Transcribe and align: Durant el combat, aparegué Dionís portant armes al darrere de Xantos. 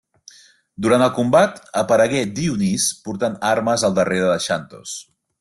Durant 0.85 1.03
el 1.07 1.11
combat, 1.17 1.59
aparegué 1.81 2.23
Dionís 2.39 2.87
portant 3.05 3.37
armes 3.51 3.85
al 3.91 3.95
darrere 4.01 4.33
de 4.33 4.41
Xantos. 4.49 4.97